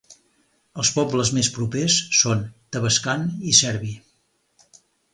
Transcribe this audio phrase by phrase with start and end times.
[0.83, 2.43] Els pobles més propers són
[2.77, 3.97] Tavascan i Cerbi.